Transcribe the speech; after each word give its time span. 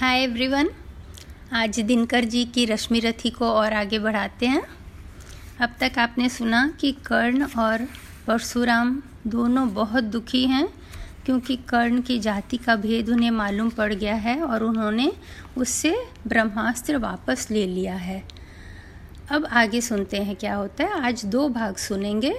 Hi 0.00 0.22
everyone, 0.22 0.68
आज 1.52 1.80
दिनकर 1.80 2.24
जी 2.24 2.44
की 2.44 2.64
रश्मि 2.64 3.00
रथी 3.00 3.30
को 3.30 3.44
और 3.44 3.72
आगे 3.72 3.98
बढ़ाते 3.98 4.46
हैं। 4.46 4.62
अब 5.60 5.74
तक 5.80 5.98
आपने 5.98 6.28
सुना 6.28 6.66
कि 6.80 6.92
कर्ण 6.92 7.46
और 7.58 7.84
परशुराम 8.26 9.02
दोनों 9.26 9.68
बहुत 9.74 10.04
दुखी 10.04 10.44
हैं, 10.44 10.66
क्योंकि 11.26 11.56
कर्ण 11.56 12.00
की 12.00 12.18
जाति 12.18 12.56
का 12.56 12.76
भेद 12.76 13.10
उन्हें 13.10 13.30
मालूम 13.30 13.70
पड़ 13.70 13.92
गया 13.94 14.14
है 14.14 14.40
और 14.42 14.64
उन्होंने 14.64 15.12
उससे 15.56 15.94
ब्रह्मास्त्र 16.26 16.96
वापस 16.96 17.46
ले 17.50 17.66
लिया 17.66 17.94
है। 17.94 18.22
अब 19.30 19.46
आगे 19.46 19.80
सुनते 19.80 20.16
हैं 20.16 20.36
क्या 20.36 20.54
होता 20.54 20.84
है। 20.84 21.00
आज 21.02 21.24
दो 21.24 21.48
भाग 21.48 21.76
सुनेंगे। 21.76 22.34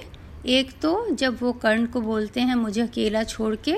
एक 0.46 0.72
तो 0.80 1.14
जब 1.14 1.38
वो 1.40 1.52
कर्ण 1.52 1.86
को 1.86 2.00
बोलते 2.00 2.40
हैं, 2.40 2.54
मुझे 2.54 2.80
अकेला 2.80 3.22
छोड़ 3.24 3.54
के 3.56 3.76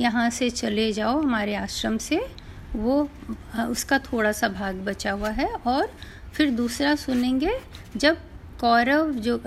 यहाँ 0.00 0.30
से 0.30 0.50
चले 0.50 0.92
जाओ 0.92 1.22
हमारे 1.22 1.54
आश्रम 1.54 1.98
से 1.98 2.39
वो 2.76 3.08
उसका 3.68 3.98
थोड़ा 3.98 4.32
सा 4.32 4.48
भाग 4.48 4.74
बचा 4.74 5.12
हुआ 5.12 5.30
है 5.30 5.48
और 5.66 5.92
फिर 6.32 6.50
दूसरा 6.50 6.94
सुनेंगे 6.94 7.60
जब 7.96 8.18
कौरव 8.60 9.12
जो 9.12 9.40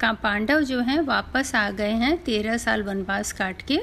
का 0.00 0.12
पांडव 0.12 0.60
जो 0.60 0.80
हैं 0.80 1.00
वापस 1.00 1.54
आ 1.54 1.70
गए 1.70 1.90
हैं 1.90 2.24
तेरह 2.24 2.56
साल 2.56 2.82
वनवास 2.82 3.32
काट 3.32 3.62
के 3.62 3.78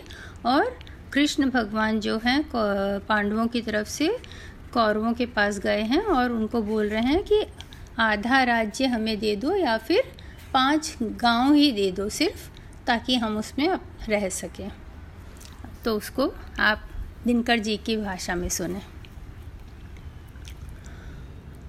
और 0.46 0.78
कृष्ण 1.14 1.50
भगवान 1.50 2.00
जो 2.00 2.18
हैं 2.18 2.44
पांडवों 2.56 3.48
की 3.48 3.62
तरफ़ 3.62 3.88
से 3.88 4.18
कौरवों 4.74 5.14
के 5.14 5.26
पास 5.26 5.60
गए 5.60 5.82
हैं 5.82 6.02
और 6.02 6.32
उनको 6.32 6.62
बोल 6.62 6.90
रहे 6.90 7.02
हैं 7.02 7.24
कि 7.24 7.46
आधा 8.00 8.44
राज्य 8.44 8.86
हमें 8.86 9.20
दे 9.20 9.36
दो 9.36 9.56
या 9.56 9.78
फिर 9.78 10.04
पाँच 10.54 10.96
गाँव 11.02 11.54
ही 11.54 11.72
दे 11.72 11.92
दो 11.92 12.10
सिर्फ़ 12.10 12.50
ताकि 12.88 13.16
हम 13.16 13.38
उसमें 13.38 13.70
रह 14.10 14.30
सकें। 14.30 14.72
तो 15.86 15.96
उसको 15.96 16.34
आप 16.60 16.87
दिनकर 17.26 17.58
जी 17.60 17.78
की 17.78 17.98
भाषा 17.98 18.36
में 18.36 18.50
सुने। 18.50 18.82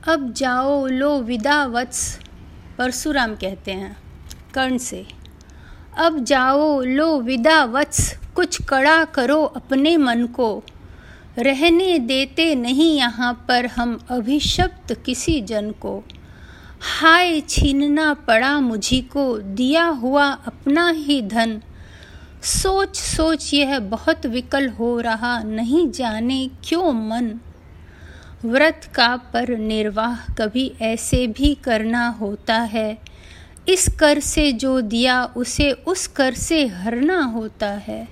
अब 0.09 0.33
जाओ 0.33 0.86
लो 0.86 1.20
विदा 1.20 1.64
वत्स, 1.64 2.20
परशुराम 2.78 3.34
कहते 3.34 3.72
हैं, 3.72 3.97
कर्ण 4.55 4.78
से। 4.78 5.06
अब 5.98 6.25
जाओ 6.25 6.83
लो 6.83 7.20
विदा 7.20 7.64
वत्स, 7.64 8.19
कुछ 8.34 8.62
कड़ा 8.62 9.05
करो 9.05 9.42
अपने 9.42 9.97
मन 9.97 10.27
को। 10.27 10.62
रहने 11.39 11.98
देते 11.98 12.55
नहीं 12.55 12.97
यहाँ 12.97 13.44
पर 13.48 13.67
हम 13.67 14.06
अभिशप्त 14.11 15.03
किसी 15.06 15.41
जन 15.41 15.70
को। 15.70 16.05
हाय 16.81 17.41
छीनना 17.41 18.15
पड़ा 18.15 18.61
मुझी 18.61 19.00
को, 19.00 19.39
दिया 19.39 19.84
हुआ 19.84 20.27
अपना 20.27 20.91
ही 20.91 21.22
धन। 21.22 21.62
सोच 22.42 22.97
सोच 22.97 23.55
यह 23.55 23.78
बहुत 23.78 24.27
विकल 24.27 24.69
हो 24.69 25.00
रहा, 25.00 25.42
नहीं 25.42 25.91
जाने 25.91 26.50
क्यों 26.64 26.92
मन। 26.92 27.41
व्रत 28.44 28.91
का 28.94 29.17
पर 29.17 29.58
निर्वाह 29.58 30.33
कभी 30.33 30.72
ऐसे 30.83 31.27
भी 31.27 31.55
करना 31.55 32.09
होता 32.09 32.55
है। 32.55 32.98
इस 33.69 33.89
कर 33.98 34.20
से 34.20 34.53
जो 34.53 34.81
दिया, 34.81 35.25
उसे 35.25 35.72
उस 35.72 36.06
कर 36.06 36.34
से 36.34 36.66
हरना 36.66 37.22
होता 37.22 37.69
है। 37.69 38.09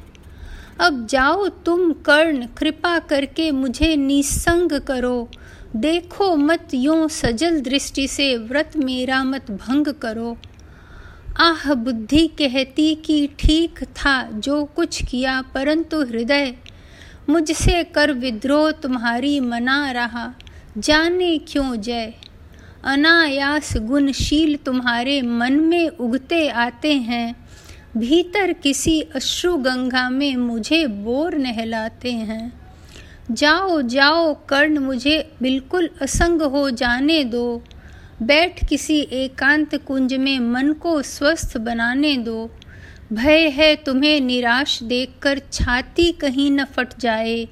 अब 0.81 1.07
जाओ 1.07 1.49
तुम 1.49 1.93
कर्ण, 1.93 2.47
कृपा 2.47 2.99
करके 2.99 3.51
मुझे 3.51 3.97
निसंग 3.97 4.81
करो। 4.81 5.29
देखो 5.77 6.37
मत 6.37 6.69
यूँ 6.75 7.09
सजल 7.09 7.61
दृष्टि 7.61 8.09
से, 8.09 8.37
व्रत 8.37 8.73
मेरा 8.77 9.25
मत 9.25 9.51
भंग 9.51 9.87
करो। 9.87 10.37
आह, 11.41 11.75
बुद्धि 11.75 12.27
कहती 12.27 12.95
कि 12.95 13.29
ठीक 13.39 13.85
था 13.85 14.31
जो 14.31 14.65
कुछ 14.65 15.05
किया, 15.05 15.43
परंतु 15.43 16.05
हृदय 16.05 16.55
मुझसे 17.29 17.85
कर 17.85 18.13
विद्रोह 18.13 18.71
तुम्हारी 18.71 19.41
मना 19.41 19.91
रहा। 19.91 20.35
जाने 20.79 21.39
क्यों 21.39 21.77
जय? 21.77 22.15
अनायास 22.85 23.77
गुणशील 23.77 24.57
तुम्हारे 24.57 25.23
मन 25.23 25.53
में 25.53 25.89
उगते 25.89 26.49
आते 26.49 26.93
हैं। 26.93 27.49
भीतर 27.97 28.53
किसी 28.53 29.01
अश्रु 29.01 29.57
गंगा 29.57 30.11
में 30.11 30.37
मुझे 30.37 30.87
बोर 30.87 31.35
नहलाते 31.35 32.13
हैं। 32.13 32.61
जाओ 33.31 33.83
जाओ, 33.83 34.35
कर्ण 34.35 34.79
मुझे 34.79 35.33
बिल्कुल 35.43 35.91
असंग 36.03 36.43
हो 36.43 36.71
जाने 36.71 37.25
दो। 37.25 37.63
बैठ 38.23 38.65
किसी 38.69 38.99
एकांत 39.13 39.75
कुंज 39.77 40.15
में 40.15 40.39
मन 40.41 40.73
को 40.73 41.03
स्वस्थ 41.03 41.57
बनाने 41.57 42.17
दो। 42.17 42.51
भय 43.13 43.49
है 43.49 43.75
तुम्हें 43.77 44.21
निराश 44.21 44.83
देखकर 44.83 45.39
छाती 45.53 46.11
कहीं 46.13 46.51
न 46.51 46.65
फट 46.65 46.99
जाए। 47.01 47.49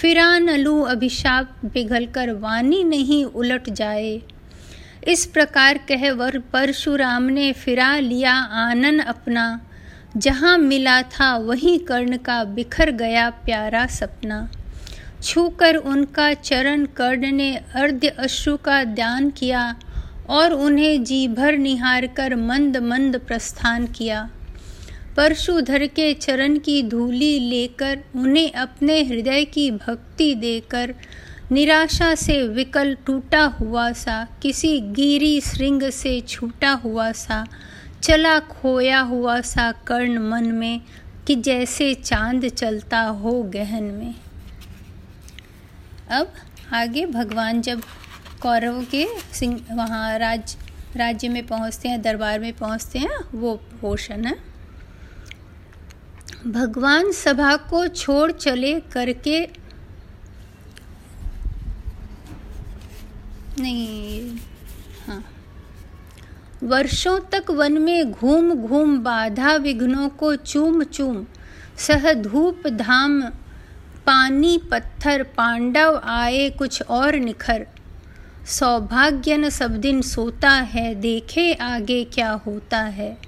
फिरा 0.00 0.38
न 0.38 0.56
लू 0.56 0.80
अभिशाप 0.82 1.60
पिघल 1.74 2.06
कर 2.06 2.32
वानी 2.32 2.82
नहीं 2.84 3.24
उलट 3.24 3.70
जाए। 3.70 4.20
इस 5.08 5.26
प्रकार 5.26 5.78
कह 5.78 6.10
वर 6.12 6.38
परशुराम 6.38 7.22
ने 7.22 7.52
फिरा 7.52 7.98
लिया 7.98 8.34
आनन 8.34 8.98
अपना। 8.98 9.48
जहाँ 10.16 10.58
मिला 10.58 11.02
था 11.02 11.36
वहीं 11.36 11.78
कर्ण 11.78 12.16
का 12.16 12.44
बिखर 12.44 12.90
गया 12.90 13.30
प्यारा 13.30 13.86
सपना। 13.86 14.48
छूकर 15.22 15.76
उनका 15.76 16.32
चरण 16.34 16.84
कर्ण 16.86 17.32
ने 17.32 17.54
अर्ध्य 17.74 18.08
अश्रु 18.08 18.56
का 18.56 18.84
ध्यान 18.84 19.30
किया। 19.30 19.74
और 20.30 20.52
उन्हें 20.52 21.04
जी 21.04 21.28
भर 21.28 21.56
निहार 21.56 22.06
कर 22.06 22.34
मंद 22.36 22.76
मंद 22.76 23.18
प्रस्थान 23.18 23.86
किया। 23.86 24.30
परशुधर 25.16 25.86
के 25.86 26.12
चरण 26.14 26.58
की 26.58 26.82
धूली 26.82 27.38
लेकर 27.38 27.98
उन्हें 28.16 28.52
अपने 28.52 29.02
हृदय 29.02 29.44
की 29.44 29.70
भक्ति 29.70 30.34
देकर 30.34 30.94
निराशा 31.52 32.14
से 32.14 32.48
विकल 32.48 32.94
टूटा 33.06 33.44
हुआ 33.44 33.92
सा, 33.92 34.26
किसी 34.42 34.80
गिरी 34.80 35.40
श्रृंग 35.40 35.82
से 35.90 36.20
छूटा 36.20 36.70
हुआ 36.70 37.12
सा, 37.12 37.46
चला 38.02 38.38
खोया 38.40 39.00
हुआ 39.00 39.40
सा 39.40 39.70
कर्ण 39.72 40.18
मन 40.18 40.44
में 40.44 40.80
कि 41.26 41.34
जैसे 41.34 41.94
चाँद 41.94 42.48
चलता 42.48 43.00
हो 43.00 43.42
गहन 43.42 43.84
में। 43.84 44.14
अब 46.10 46.32
आगे 46.72 47.06
भगवान 47.06 47.62
जब 47.62 47.82
कौरवों 48.42 48.82
के 48.84 49.06
सिंह, 49.34 49.60
वहाँ 49.72 50.18
राज, 50.18 50.56
राज्य 50.96 51.28
में 51.28 51.46
पहुँचते 51.46 51.88
हैं, 51.88 52.00
दरबार 52.02 52.38
में 52.40 52.52
पहुँचते 52.52 52.98
हैं, 52.98 53.18
वो 53.34 53.54
पोषण 53.80 54.24
है। 54.24 54.34
भगवान 56.46 57.10
सभा 57.12 57.56
को 57.70 57.86
छोड़ 57.88 58.30
चले 58.32 58.78
करके, 58.92 59.40
नहीं 63.60 64.36
हाँ। 65.06 65.22
वर्षों 66.62 67.18
तक 67.32 67.50
वन 67.50 67.78
में 67.82 68.12
घूम 68.12 68.54
घूम 68.56 68.98
बाधा 68.98 69.54
विघ्नों 69.56 70.08
को 70.08 70.34
चूम 70.36 70.82
चूम, 70.84 71.24
सह 71.78 72.12
धूप 72.12 72.66
धाम, 72.68 73.20
पानी 74.06 74.56
पत्थर, 74.70 75.22
पांडव 75.36 76.00
आए 76.04 76.48
कुछ 76.50 76.82
और 76.82 77.16
निखर। 77.16 77.66
सौभाग्य 78.48 79.36
न 79.36 79.50
सब 79.50 79.76
दिन 79.76 80.02
सोता 80.02 80.50
है, 80.50 80.94
देखे 80.94 81.52
आगे 81.52 82.04
क्या 82.04 82.30
होता 82.30 82.78
है। 82.78 83.18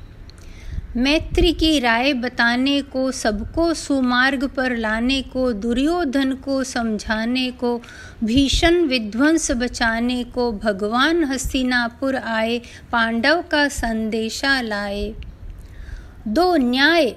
मैत्री 0.97 1.53
की 1.53 1.79
राय 1.79 2.13
बताने 2.13 2.83
को, 2.83 3.13
सबको 3.13 3.75
सुमार्ग 3.75 4.45
पर 4.45 4.77
लाने 4.77 5.23
को, 5.23 5.53
दुर्योधन 5.53 6.33
को 6.33 6.65
समझाने 6.65 7.51
को, 7.51 7.83
भीषण 8.25 8.83
विध्वंस 8.83 9.51
बचाने 9.51 10.25
को, 10.25 10.53
भगवान 10.53 11.25
हस्तिनापुर 11.25 12.17
आए, 12.17 12.59
पांडव 12.93 13.45
का 13.51 13.69
संदेशा 13.69 14.61
लाए। 14.61 15.15
दो 16.29 16.57
न्याय 16.57 17.17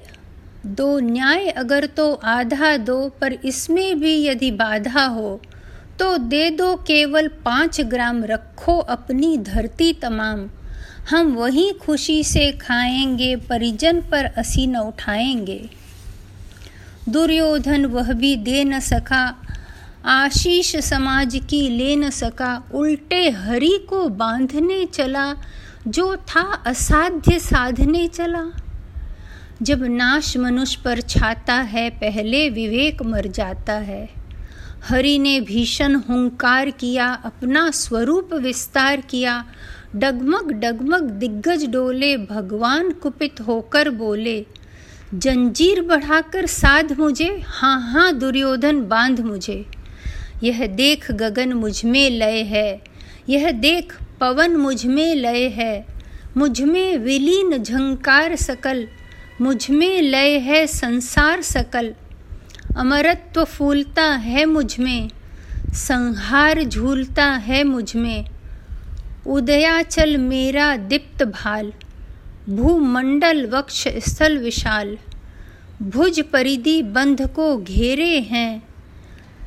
दो 0.66 1.00
न्याय 1.00 1.50
अगर 1.50 1.86
तो 1.86 2.14
आधा 2.14 2.78
दो, 2.78 3.10
पर 3.22 3.34
इसमें 3.34 4.00
भी 4.00 4.28
यदि 4.28 4.52
बाधा 4.52 5.06
हो 5.06 5.42
तो 6.00 6.18
दे 6.18 6.50
दो 6.50 6.76
केवल 6.76 7.28
पाँच 7.28 7.82
ग्राम 7.82 8.24
रखो 8.24 8.78
अपनी 8.78 9.38
धरती 9.38 9.94
तमाम। 9.94 10.50
हम 11.10 11.34
वही 11.36 11.72
खुशी 11.72 12.24
से 12.24 12.52
खाएँगे, 12.52 13.36
परिजन 13.36 14.02
पर 14.02 14.26
असी 14.26 14.68
न 14.68 14.78
उठाएँगे। 14.78 15.70
दुर्योधन 17.10 17.86
वह 17.86 18.14
भी 18.14 18.36
दे 18.36 18.64
न 18.64 18.80
सका, 18.80 19.36
आशीष 20.06 20.76
समाज 20.76 21.42
की 21.50 21.70
ले 21.70 21.96
न 21.96 22.10
सका, 22.10 22.64
उल्टे 22.74 23.30
हरि 23.30 23.88
को 23.90 24.10
बांधने 24.10 24.86
चला, 24.86 25.34
जो 25.88 26.16
था 26.16 26.64
असाध्य 26.68 27.40
साधने 27.40 28.08
चला। 28.08 28.44
जब 29.62 29.84
नाश 29.84 30.38
मनुष्य 30.38 30.82
पर 30.86 31.02
छाता 31.02 31.54
है, 31.54 31.90
पहले 31.90 32.50
विवेक 32.50 33.02
मर 33.02 33.28
जाता 33.28 33.74
है। 33.74 34.23
हरि 34.84 35.18
ने 35.20 35.40
भीषण 35.42 35.96
हुंकार 35.96 36.70
किया, 36.70 37.08
अपना 37.26 37.70
स्वरूप 37.72 38.34
विस्तार 38.34 39.02
किया। 39.02 39.44
डगमग 39.96 40.52
डगमग, 40.52 41.10
दिग्गज 41.12 41.66
डोले, 41.66 42.16
भगवान 42.18 42.92
कुपित 42.92 43.40
होकर 43.42 43.90
बोले, 43.90 44.46
जंजीर 45.14 45.82
बढ़ाकर 45.82 46.46
साध 46.46 46.92
मुझे 47.00 47.30
हाँ 47.46 47.80
हाँ 47.92 48.12
दुर्योधन, 48.14 48.82
बाँध 48.82 49.20
मुझे। 49.20 49.66
यह 50.44 50.66
देख 50.68 51.12
गगन 51.12 51.54
मुझमें 51.54 52.10
लय 52.10 52.42
है, 52.44 52.82
यह 53.30 53.52
देख 53.52 53.98
पवन 54.20 54.56
मुझमें 54.56 55.16
लय 55.16 55.48
है। 55.56 55.86
मुझमें 56.38 56.98
विलीन 56.98 57.58
झंकार 57.58 58.36
सकल, 58.36 58.88
मुझमें 59.42 60.02
लय 60.02 60.38
है 60.40 60.66
संसार 60.68 61.42
सकल। 61.42 61.94
अमरत्व 62.78 63.44
फूलता 63.44 64.04
है 64.04 64.46
मुझमें 64.46 65.10
संहार 65.74 66.64
झूलता 66.64 67.26
है 67.26 67.64
मुझमें 67.64 68.26
उदयाचल 69.28 70.18
मेरा 70.18 70.76
दीप्त 70.78 71.24
भाल, 71.24 71.72
भूमंडल 72.50 73.46
वक्ष 73.46 73.88
स्थल 74.06 74.38
विशाल। 74.38 74.98
भुज 75.82 76.20
परिधि 76.24 76.82
बंध 76.82 77.22
को 77.28 77.58
घेरे 77.58 78.20
हैं, 78.20 78.64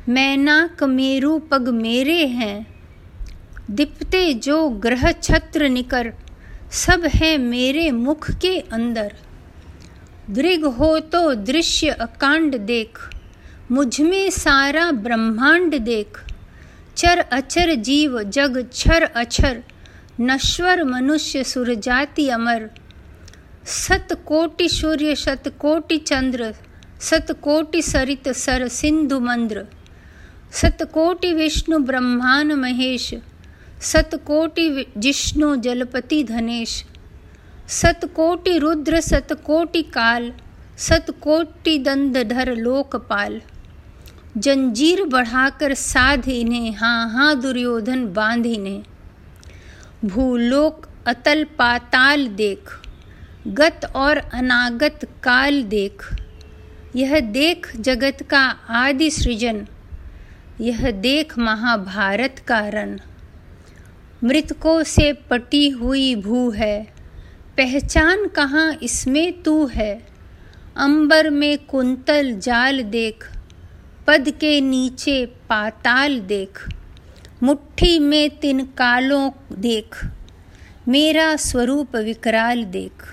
मैनाक 0.09 0.83
मेरु 0.83 1.37
पग 1.39 1.67
मेरे 1.73 2.25
हैं। 2.27 2.67
दिपते 3.71 4.33
जो 4.33 4.67
ग्रह 4.69 5.11
छत्र 5.11 5.69
निकर, 5.69 6.13
सब 6.71 7.05
है 7.05 7.37
मेरे 7.37 7.89
मुख 7.91 8.31
के 8.31 8.59
अंदर। 8.59 9.13
दृग 10.29 10.65
हो 10.65 10.99
तो 10.99 11.33
दृश्य 11.35 11.89
अकांड 11.89 12.57
देख 12.57 12.99
मुझमें 13.71 14.29
सारा 14.29 14.91
ब्रह्मांड 14.91 15.75
देख। 15.75 16.19
चर 16.97 17.17
अचर 17.19 17.75
जीव 17.75 18.23
जग 18.23 18.67
छर 18.73 19.03
अछर 19.03 19.63
नश्वर 20.21 20.83
मनुष्य 20.83 21.43
सुर 21.43 21.73
जाति 21.75 22.29
अमर। 22.29 22.69
सत 23.65 24.23
कोटि 24.25 24.69
सूर्य 24.69 25.15
शत 25.15 25.47
कोटि 25.59 25.97
चंद्र, 25.97 26.53
सत 27.01 27.31
कोटि 27.31 27.81
सरित 27.81 28.29
सर 28.29 28.67
सिंधु 28.67 29.19
मंद्र। 29.19 29.65
सत 30.51 30.77
कोटि 30.83 31.33
विष्णु 31.33 31.79
ब्रह्मान 31.79 32.53
महेश, 32.53 33.13
सत 33.81 34.15
कोटि 34.15 34.85
जिष्णु 34.97 35.55
जलपति 35.55 36.23
धनेश। 36.23 36.83
सत 37.67 37.99
कोटि 38.15 38.57
रुद्र, 38.57 39.01
सत 39.01 39.33
कोटि 39.45 39.81
काल, 39.81 40.33
सत 40.77 41.05
कोटि 41.21 41.77
दंडधर 41.77 42.55
लोकपाल। 42.55 43.41
जंजीर 44.37 45.03
बढ़ाकर 45.05 45.73
साध 45.73 46.27
इन्हें 46.29 46.73
हाँ 46.73 47.09
हाँ 47.09 47.39
दुर्योधन 47.41 48.05
बाँध 48.13 48.45
इन्हें। 48.45 48.83
भूलोक 50.05 50.87
अतल 51.07 51.43
पाताल 51.57 52.27
देख, 52.27 52.69
गत 53.49 53.85
और 53.95 54.17
अनागत 54.17 55.05
काल 55.23 55.61
देख। 55.63 56.03
यह 56.95 57.19
देख 57.19 57.75
जगत 57.77 58.21
का 58.23 58.41
आदि 58.77 59.09
सृजन, 59.11 59.65
यह 60.61 60.89
देख 60.91 61.37
महाभारत 61.39 62.43
का 62.47 62.59
रन 62.67 62.99
मृतकों 64.21 64.81
से 64.83 65.11
पटी 65.29 65.67
हुई 65.69 66.15
भू 66.15 66.49
है, 66.51 66.83
पहचान 67.57 68.27
कहाँ 68.27 68.71
इसमें 68.83 69.41
तू 69.43 69.65
है। 69.65 70.07
अंबर 70.77 71.29
में 71.29 71.57
कुंतल 71.65 72.33
जाल 72.39 72.83
देख 72.83 73.29
पद 74.07 74.29
के 74.29 74.61
नीचे 74.61 75.25
पाताल 75.25 76.19
देख, 76.19 76.69
मुट्ठी 77.43 77.99
में 77.99 78.29
तिन 78.29 78.65
कालों 78.65 79.31
देख, 79.51 80.05
मेरा 80.87 81.35
स्वरूप 81.35 81.95
विकराल 81.95 82.63
देख। 82.63 83.03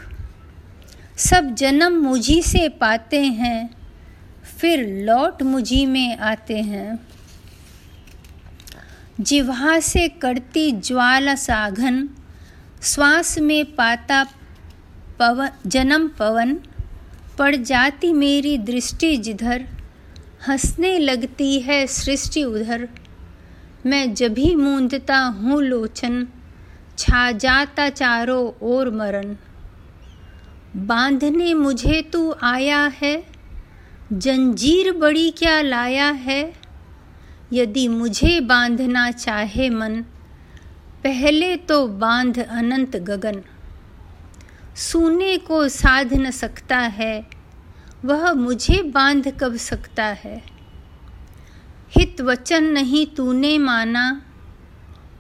सब 1.19 1.55
जन्म 1.55 1.93
मुझी 1.93 2.43
से 2.43 2.69
पाते 2.69 3.23
हैं, 3.23 3.71
फिर 4.59 4.87
लौट 4.89 5.43
मुझी 5.43 5.87
में 5.87 6.17
आते 6.17 6.59
हैं। 6.59 6.99
जिह्वा 9.21 9.81
से 9.81 10.09
करती 10.09 10.73
ज्वाला 10.73 11.35
साघन, 11.35 12.09
श्वास 12.83 13.39
में 13.39 13.65
पाता 13.75 14.25
पवन, 15.19 15.51
जन्म 15.67 16.09
पवन, 16.09 16.59
पड़ 17.39 17.57
जाती 17.57 18.13
मेरी 18.13 18.59
दृष्टि 18.59 19.17
जिधर 19.17 19.69
हंसने 20.49 20.99
लगती 20.99 21.61
है 21.61 21.87
सृष्टि 21.87 22.45
उधर। 22.45 22.89
मैं 23.87 24.15
जभी 24.15 24.55
मूंदता 24.55 25.19
हूँ 25.19 25.63
लोचन, 25.63 26.27
छा 26.99 27.31
जाता 27.33 27.89
चारों 27.89 28.53
ओर 28.63 28.91
मरण 28.91 29.37
बांधने 30.77 31.55
मुझे 31.55 32.03
तू 32.03 32.35
आया 32.43 32.93
है, 33.03 33.25
जंजीर 34.13 34.93
बड़ी 34.93 35.31
क्या 35.31 35.61
लाया 35.63 36.11
है? 36.11 36.53
यदि 37.53 37.89
मुझे 37.89 38.41
बांधना 38.41 39.11
चाहे 39.11 39.71
मन, 39.71 40.01
पहले 41.05 41.57
तो 41.57 41.87
बाँध 41.89 42.39
अनंत 42.39 42.97
गगन। 42.97 43.43
सूने 44.77 45.37
को 45.39 45.69
साध 45.69 46.15
न 46.15 46.31
सकता 46.31 46.79
है 46.79 47.34
वह 48.05 48.33
मुझे 48.33 48.83
बाँध 48.83 49.39
कब 49.41 49.57
सकता 49.57 50.05
है? 50.05 50.43
हित 51.91 52.21
वचन 52.21 52.65
नहीं 52.65 53.07
तूने 53.07 53.59
माना, 53.59 54.23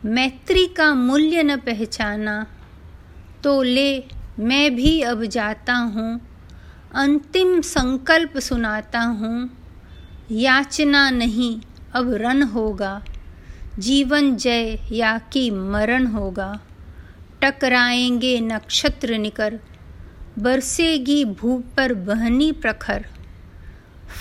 मैत्री 0.05 0.67
का 0.67 0.95
मूल्य 0.95 1.43
न 1.43 1.57
पहचाना। 1.57 2.47
तो 3.45 3.63
ले, 3.63 4.05
मैं 4.39 4.77
भी 4.77 5.01
अब 5.01 5.25
जाता 5.25 5.75
हूँ, 5.75 6.21
अंतिम 6.95 7.61
संकल्प 7.61 8.39
सुनाता 8.39 9.01
हूँ। 9.01 9.51
याचना 10.31 11.11
नहीं, 11.11 11.61
अब 11.95 12.13
रन 12.13 12.43
होगा, 12.43 13.05
जीवन 13.79 14.37
जय 14.37 14.79
या 14.93 15.19
कि 15.19 15.51
मरण 15.51 16.07
होगा। 16.07 16.61
टकराएँगे 17.43 18.41
नक्षत्र 18.41 19.19
निकर 19.19 19.61
बरसेगी 20.39 21.25
भू 21.25 21.57
पर 21.77 21.93
बहनी 21.95 22.51
प्रखर। 22.53 23.05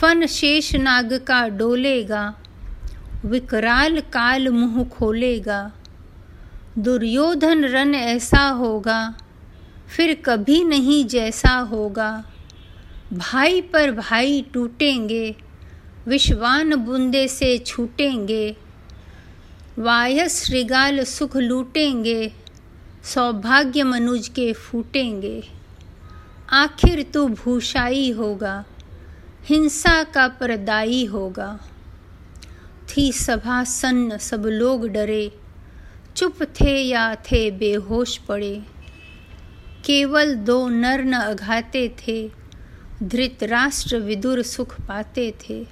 फन 0.01 0.25
शेष 0.25 0.75
नाग 0.75 1.13
का 1.27 1.47
डोलेगा, 1.47 2.33
विकराल 3.25 3.99
काल 4.13 4.47
मुँह 4.49 4.83
खोलेगा। 4.89 5.71
दुर्योधन 6.77 7.65
रन 7.65 7.95
ऐसा 7.95 8.43
होगा, 8.49 9.15
फिर 9.87 10.13
कभी 10.25 10.63
नहीं 10.63 11.05
जैसा 11.05 11.53
होगा। 11.69 12.11
भाई 13.13 13.61
पर 13.61 13.91
भाई 13.91 14.41
टूटेंगे, 14.53 15.35
विश्वान 16.07 16.75
बुंदे 16.75 17.27
से 17.27 17.57
छूटेंगे। 17.57 18.55
वायस 19.79 20.43
श्रृगाल 20.43 21.03
सुख 21.03 21.37
लूटेंगे, 21.37 22.31
सौभाग्य 23.03 23.83
मनुज 23.83 24.27
के 24.27 24.51
फूटेंगे। 24.53 25.62
आखिर 26.53 27.01
तू 27.13 27.27
भूषाई 27.27 28.09
होगा, 28.11 28.63
हिंसा 29.45 30.03
का 30.05 30.27
परदाई 30.39 31.03
होगा। 31.05 31.47
थी 32.89 33.11
सभा 33.11 33.63
सन्न 33.63 34.17
सब 34.19 34.45
लोग 34.45 34.87
डरे, 34.87 35.31
चुप 36.15 36.43
थे 36.53 36.75
या 36.79 37.13
थे 37.25 37.49
बेहोश 37.51 38.17
पड़े। 38.27 38.55
केवल 39.85 40.33
दो 40.35 40.67
नर 40.69 41.03
न 41.03 41.13
अघाते 41.13 41.87
थे 41.99 42.17
धृतराष्ट्र 43.03 43.97
विदुर 43.99 44.41
सुख 44.41 44.79
पाते 44.81 45.33
थे। 45.41 45.63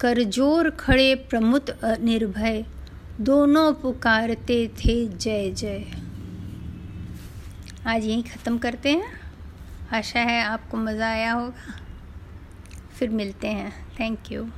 करजोर 0.00 0.70
खड़े 0.70 1.14
प्रमुत 1.30 1.70
निर्भय 1.84 2.64
दोनों 3.20 3.72
पुकारते 3.74 4.66
थे 4.76 5.04
जय 5.06 5.50
जय। 5.52 5.84
आज 7.86 8.04
यहीं 8.04 8.22
ख़त्म 8.24 8.58
करते 8.58 8.90
हैं। 8.90 9.17
आशा 9.92 10.20
है 10.20 10.42
आपको 10.42 10.76
मज़ा 10.76 11.08
आया 11.08 11.32
होगा। 11.32 11.74
फिर 12.98 13.08
मिलते 13.08 13.48
हैं। 13.48 13.72
Thank 14.00 14.32
you 14.32 14.48